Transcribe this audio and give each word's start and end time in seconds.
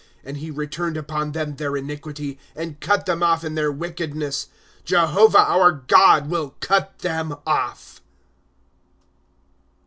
''^ 0.01 0.03
And 0.23 0.37
he 0.37 0.49
returned 0.49 0.97
upon 0.97 1.33
them 1.33 1.57
their 1.57 1.77
iniquity, 1.77 2.39
And 2.55 2.79
cut 2.79 3.05
them 3.05 3.21
off 3.21 3.43
in 3.43 3.53
their 3.53 3.71
wickedness. 3.71 4.47
Jehovah, 4.83 5.43
our 5.43 5.73
God, 5.85 6.27
will 6.27 6.55
cut 6.59 6.97
them 6.97 7.35
off 7.45 8.01